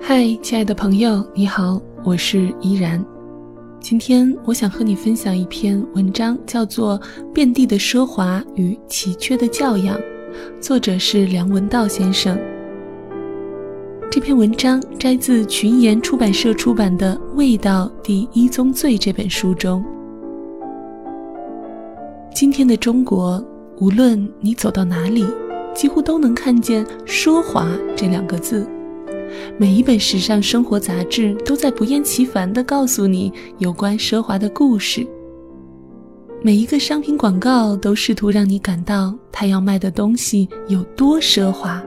[0.00, 3.02] 嗨，亲爱的朋友，你好，我是依然。
[3.80, 6.98] 今天我想和你分享一篇文章，叫做
[7.32, 9.96] 《遍地的奢华与奇缺的教养》，
[10.60, 12.38] 作者是梁文道先生。
[14.10, 19.84] 这篇文章摘自群言出版社出版的《味道第一宗罪》这本书中。
[22.34, 23.42] 今天的中国，
[23.78, 25.24] 无论你走到哪里，
[25.74, 27.66] 几乎都能看见“奢华”
[27.96, 28.66] 这两个字。
[29.58, 35.06] 每一本时尚生活杂志都在不厌其烦地告诉你有关奢华的故事。
[36.42, 41.82] 每一个商品广告都试图让你感到他要卖的东西有多奢华。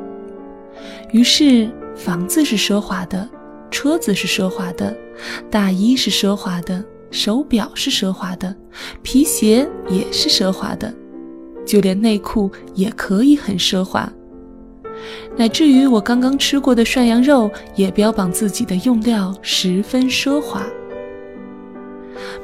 [1.12, 3.30] 于是，房子是奢华的，
[3.70, 4.96] 车子是奢华的，
[5.50, 6.84] 大衣是奢华的。
[7.10, 8.54] 手表是奢华的，
[9.02, 10.94] 皮鞋也是奢华的，
[11.66, 14.12] 就连内裤也可以很奢华。
[15.36, 20.64] 乃至于我刚刚吃过的涮羊肉，也标榜自己的用料十分奢华。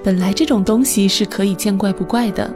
[0.04, 2.54] 本来这种东西是可以见怪不怪的，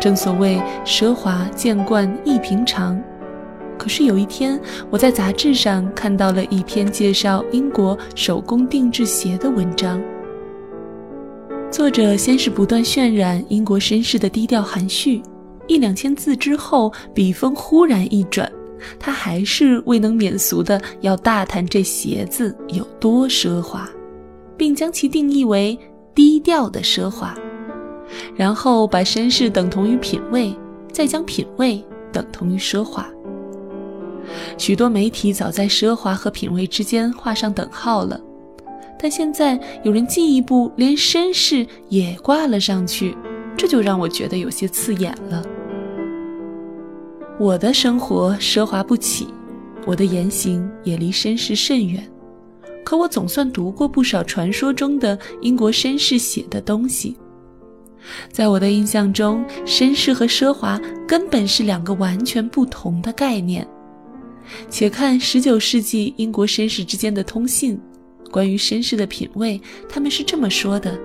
[0.00, 3.00] 正所谓奢华见惯亦平常。
[3.78, 10.00] 可是有一天，我在杂志上看到了一篇介绍英国手工定制鞋的文章。
[11.70, 15.22] 作者先是不断渲染英国绅士的低调含蓄，
[15.68, 18.50] 一两千字之后，笔锋忽然一转，
[18.98, 23.88] 他还是未能免俗的要大谈这鞋子有多奢华，
[24.56, 25.78] 并将其定义为
[26.14, 27.34] 低调的奢华，
[28.36, 30.54] 然后把绅士等同于品味，
[30.92, 33.06] 再将品味等同于奢华。
[34.56, 38.20] 许多媒体早在奢华和品味之间画上等号了。
[39.00, 43.16] 但现在有人进一步连绅士也挂了上去，
[43.56, 45.42] 这就让我觉得有些刺眼了。
[47.40, 49.28] 我的生活奢华不起，
[49.86, 52.04] 我的言行也离绅士甚远，
[52.84, 57.16] 可我总算读过不少传说中的英国绅士写的东西。
[58.32, 63.64] 在我的印象中，绅士和奢华根本是两个完全不同的概念。
[64.68, 67.80] 且看19世纪英国绅士之间的通信。
[68.32, 70.98] 关于绅士的品味，他们是这么说的：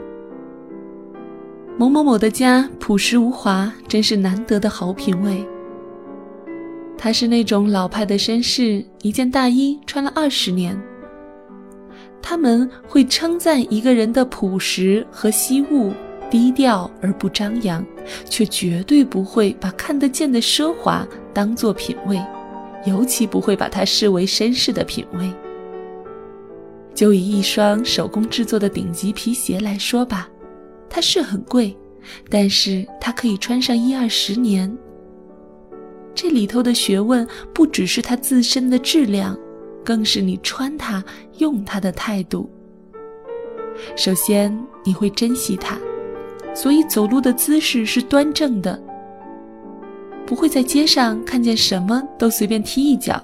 [1.77, 5.45] 某某某的家朴实无华，真是难得的好品味。
[7.03, 10.81] 他是那种老派的绅士，一件大衣穿了二十年。
[12.21, 15.91] 他们会称赞一个人的朴实和惜物，
[16.31, 17.85] 低调而不张扬，
[18.29, 22.17] 却绝对不会把看得见的奢华当作品味，
[22.85, 25.29] 尤其不会把它视为绅士的品味。
[26.95, 30.29] 就以一双手工制作的顶级皮鞋来说吧，
[30.89, 31.75] 它是很贵，
[32.29, 34.73] 但是它可以穿上一二十年。
[36.15, 39.37] 这里头的学问不只是它自身的质量，
[39.83, 41.03] 更是你穿它、
[41.39, 42.49] 用它的态度。
[43.95, 45.77] 首先，你会珍惜它，
[46.53, 48.79] 所以走路的姿势是端正的，
[50.25, 53.21] 不会在街上看见什么都随便踢一脚。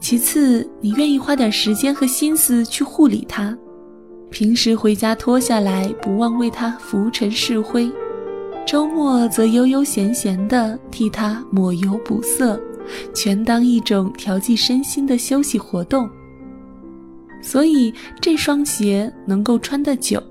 [0.00, 3.56] 其次，你愿意花点时间和心思去护理它，
[4.30, 7.90] 平时回家脱下来，不忘为它拂尘拭灰；
[8.66, 12.60] 周末则悠悠闲闲地替它抹油补色，
[13.14, 16.08] 全当一种调剂身心的休息活动。
[17.42, 20.22] 所以这双鞋能够穿得久，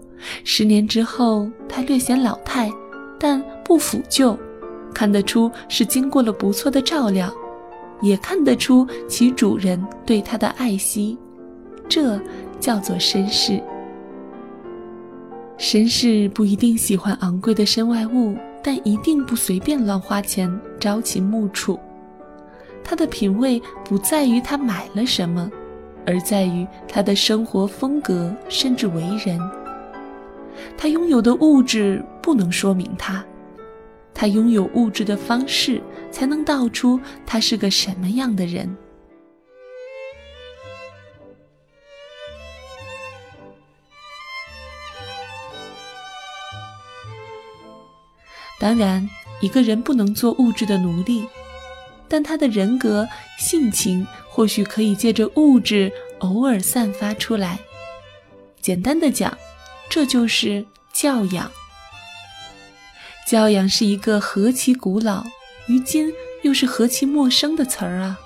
[0.43, 2.71] 十年之后它略显老态，
[3.19, 4.37] 但不腐旧，
[4.93, 7.31] 看得出是经过了不错的照料。
[8.01, 11.17] 也看得出其主人对它的爱惜，
[11.87, 12.19] 这
[12.59, 13.61] 叫做绅士。
[15.57, 21.79] 绅士不一定喜欢昂贵的身外物，但一定不随便乱花钱朝秦暮楚。
[22.83, 25.49] 他的品味不在于他买了什么，
[26.05, 29.39] 而在于他的生活风格，甚至为人。
[30.77, 33.23] 他拥有的物质不能说明他。
[34.13, 35.81] 他拥有物质的方式，
[36.11, 38.75] 才能道出他是个什么样的人。
[48.63, 49.09] 当然，
[49.41, 51.27] 一个人不能做物质的奴隶，
[52.07, 53.05] 但他的人格、
[53.37, 57.59] 性情或许可以借着物质偶尔散发出来。
[58.61, 59.37] 简单的讲，
[59.89, 61.51] 这就是教养。
[63.27, 65.25] 教养是一个何其古老，
[65.67, 66.13] 于今
[66.43, 68.17] 又是何其陌生的词儿啊！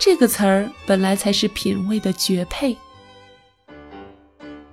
[0.00, 2.76] 这个词儿本来才是品味的绝配。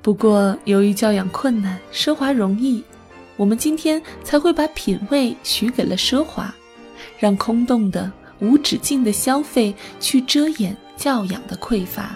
[0.01, 2.83] 不过由于教养困难，奢华容易，
[3.35, 6.53] 我们今天才会把品味许给了奢华，
[7.17, 12.15] 让空洞的、无止境的消费去遮掩教养的匮乏，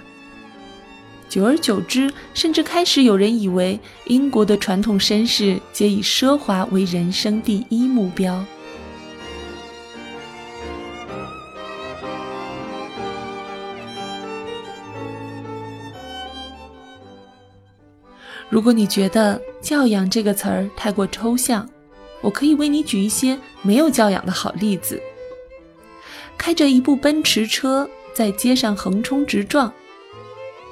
[1.28, 8.46] 久而久之，甚至开始有人以为英国的传统绅士皆以奢华为人生第一目标。
[18.58, 21.70] 如果你觉得“教养”这个词儿太过抽象，
[22.22, 25.00] 我可以为你举一些没有教养的好例子。
[26.40, 29.72] 开着一部奔驰车在街上横冲直撞。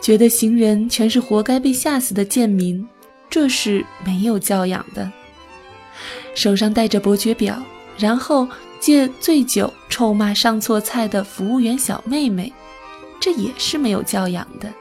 [0.02, 2.84] 觉得行人全是活该被吓死的贱民，
[3.30, 5.12] 这是没有教养的。
[6.34, 7.62] 手上戴着伯爵表，
[8.00, 8.48] 然后
[8.80, 12.52] 借醉酒臭骂上错菜的服务员小妹妹，
[13.20, 14.74] 这也是没有教养的。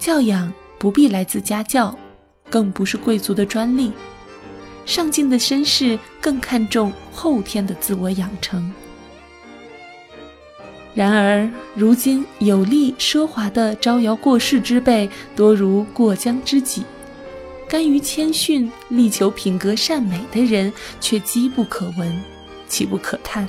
[0.00, 1.96] 教养不必来自家教，
[2.48, 3.92] 更不是贵族的专利。
[4.86, 8.72] 上进的绅士更看重后天的自我养成。
[10.94, 16.82] 然而，如今有力奢华的招摇过市之辈多如过江之鲫，
[17.68, 22.20] 甘于谦逊、力求品格善美的人却机不可闻，
[22.66, 23.46] 岂不可叹？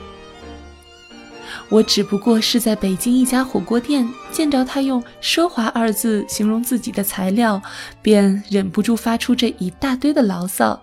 [1.69, 7.61] 我只不过是在北京一家火锅店见着他用“奢华”二字形容自己的材料，
[8.01, 10.81] 便忍不住发出这一大堆的牢骚，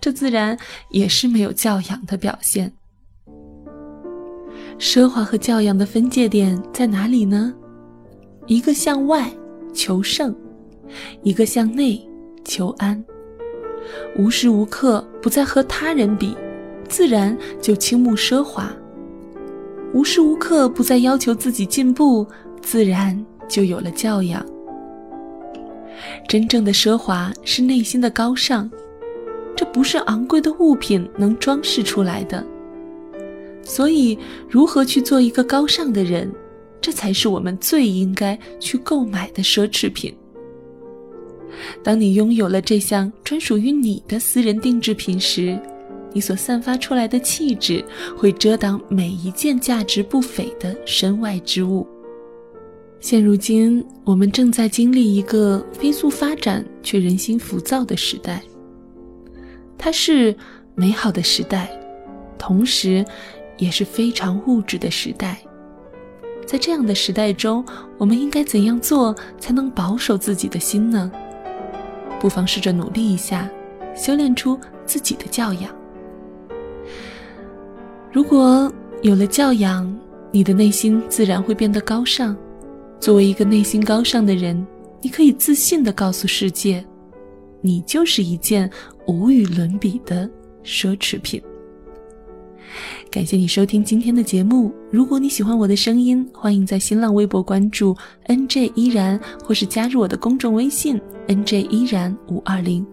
[0.00, 0.58] 这自然
[0.90, 2.72] 也是没有教养的表现。
[4.78, 7.54] 奢华和教养的分界点在哪里呢？
[8.46, 9.30] 一个向外
[9.72, 10.34] 求胜，
[11.22, 12.00] 一个向内
[12.44, 13.02] 求安。
[14.16, 16.36] 无时无刻不在和他人比，
[16.88, 18.64] 自然就倾慕奢华；
[19.94, 22.26] 无时无刻不在要求自己进步，
[22.60, 24.44] 自然就有了教养。
[26.28, 28.68] 真正的奢华是内心的高尚，
[29.54, 32.44] 这不是昂贵的物品能装饰出来的。
[33.62, 34.18] 所以，
[34.48, 36.28] 如何去做一个高尚的人，
[36.80, 40.12] 这才是我们最应该去购买的奢侈品。
[41.84, 45.56] 当你拥有了这项专属于你的私人定制品时，
[46.14, 47.84] 你所散发出来的气质
[48.16, 51.86] 会遮挡每一件价值不菲的身外之物。
[53.00, 58.42] 现如今，我们正在经历一个飞速发展却人心浮躁的时代，
[59.76, 60.34] 它是
[60.74, 61.68] 美好的时代，
[62.38, 63.04] 同时。
[63.56, 65.38] 也是非常物质的时代，
[66.44, 67.64] 在这样的时代中，
[67.96, 71.08] 我们应该怎样做才能保守自己的心呢？
[72.18, 73.48] 不妨试着努力一下，
[73.94, 75.72] 修炼出自己的教养。
[78.14, 78.72] 如果
[79.02, 79.92] 有了教养，
[80.30, 82.36] 你的内心自然会变得高尚。
[83.00, 84.64] 作为一个内心高尚的人，
[85.02, 86.84] 你可以自信地告诉世界，
[87.60, 88.70] 你就是一件
[89.08, 90.30] 无与伦比的
[90.62, 91.42] 奢侈品。
[93.10, 94.72] 感谢你收听今天的节目。
[94.92, 97.96] 如果你喜欢我的声音，欢迎在新浪微博关注
[98.28, 102.86] NJ 依然，或是加入我的公众微信 NJ 依然五二零。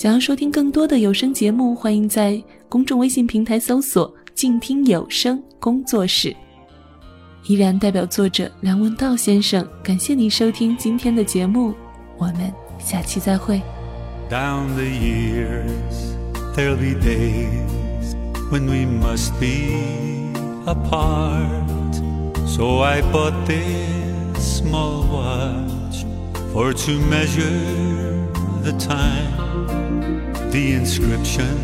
[0.00, 6.34] 想要收听更多的有声节目，欢迎在公众微信平台搜索“静听有声工作室”。
[7.44, 11.74] 依然代表作者梁文道先生，感谢你收听今天的节目，
[12.16, 13.60] 我们下期再会。
[14.30, 16.16] Down the years,
[16.56, 18.16] there'll be days.
[18.50, 20.32] when we must be
[20.64, 21.94] apart.
[22.46, 26.06] So I bought this small watch
[26.54, 28.24] for to measure
[28.62, 29.49] the time.
[30.50, 31.58] The inscription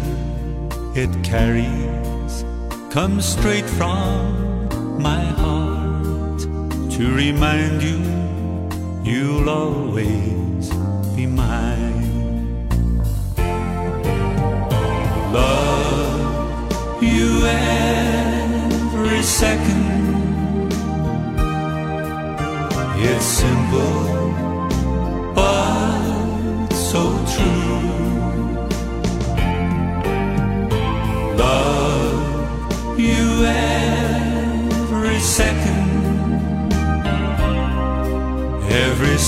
[0.94, 2.44] it carries
[2.92, 6.38] comes straight from my heart
[6.92, 7.98] to remind you
[9.02, 10.70] you'll always
[11.16, 12.68] be mine.
[15.32, 20.72] Love you every second.
[22.98, 24.25] It's simple,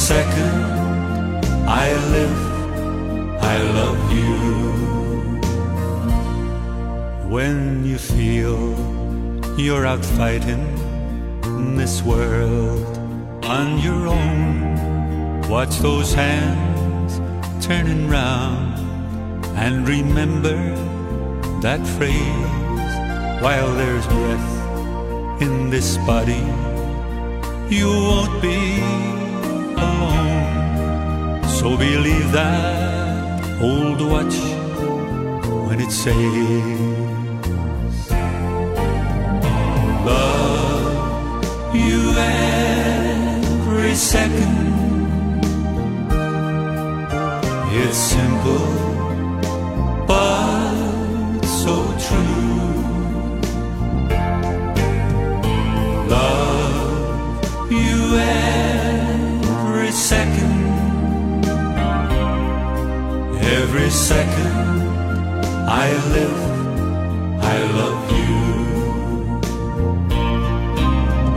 [0.08, 2.38] second I live,
[3.42, 4.32] I love you.
[7.28, 8.58] When you feel
[9.58, 10.64] you're out fighting
[11.76, 12.86] this world
[13.44, 17.20] on your own, watch those hands
[17.66, 20.56] turning round and remember
[21.60, 26.44] that phrase while there's breath in this body,
[27.68, 29.17] you won't be
[29.86, 31.42] alone.
[31.58, 34.36] So believe that old watch
[35.66, 36.16] when it says.
[40.08, 44.56] Love you every second.
[47.80, 48.66] It's simple,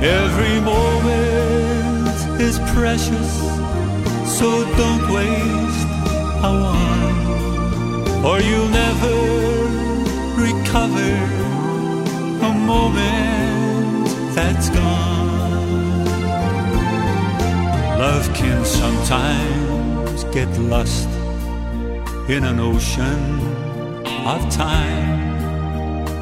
[0.03, 3.31] Every moment is precious,
[4.37, 5.87] so don't waste
[6.41, 9.17] a one, or you'll never
[10.47, 11.13] recover
[12.49, 16.05] a moment that's gone.
[17.99, 21.09] Love can sometimes get lost
[22.27, 23.39] in an ocean
[24.25, 25.35] of time,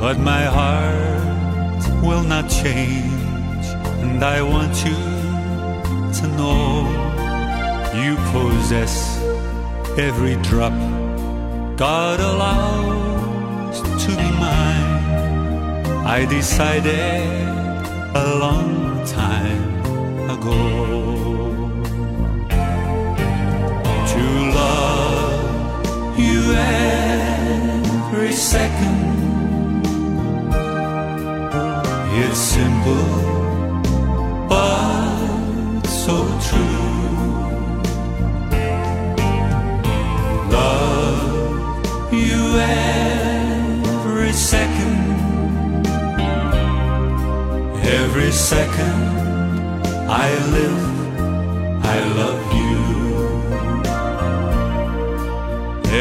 [0.02, 3.19] but my heart will not change,
[4.10, 5.00] and I want you
[6.20, 6.66] to know
[8.02, 8.94] you possess
[9.98, 10.74] every drop
[11.78, 14.90] God allows to be mine.
[16.18, 17.22] I decided
[18.24, 19.64] a long time
[20.36, 20.60] ago
[24.14, 24.24] to
[24.60, 28.98] love you every second.
[32.22, 33.39] It's simple,
[35.88, 36.16] so
[36.48, 36.90] true.
[40.50, 45.86] Love you every second,
[48.00, 49.00] every second
[50.10, 50.86] I live,
[51.96, 52.78] I love you.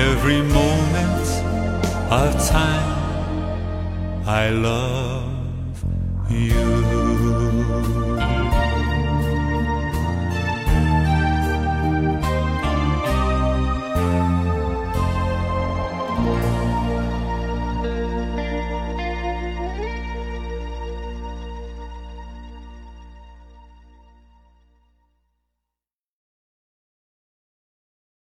[0.06, 1.28] Every moment
[2.10, 2.98] of time,
[4.26, 5.07] I love.